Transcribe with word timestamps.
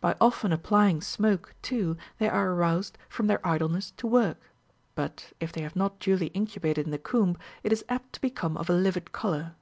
By 0.00 0.16
often 0.18 0.50
applying 0.50 1.02
smoke, 1.02 1.54
too, 1.60 1.98
they 2.16 2.26
are 2.26 2.52
aroused 2.52 2.96
from 3.06 3.26
their 3.26 3.46
idleness 3.46 3.90
to 3.98 4.06
work; 4.06 4.40
but 4.94 5.34
if 5.40 5.52
they 5.52 5.60
have 5.60 5.76
not 5.76 6.00
duly 6.00 6.28
incubated 6.28 6.86
in 6.86 6.90
the 6.90 6.96
comb, 6.96 7.36
it 7.62 7.70
is 7.70 7.84
apt 7.86 8.14
to 8.14 8.20
become 8.22 8.56
of 8.56 8.70
a 8.70 8.72
livid 8.72 9.12
colour. 9.12 9.56